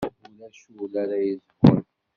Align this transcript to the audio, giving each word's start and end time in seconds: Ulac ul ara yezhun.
Ulac 0.29 0.59
ul 0.83 0.93
ara 1.03 1.17
yezhun. 1.25 1.79